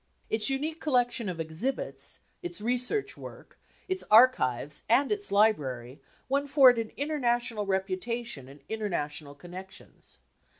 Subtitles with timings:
[0.31, 6.71] Its unique collection of exhibits, its research work, its archives and its library won for
[6.71, 10.17] it an international reputation and international connections.